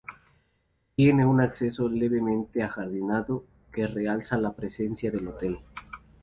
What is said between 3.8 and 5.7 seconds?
realza la presencia del hotel.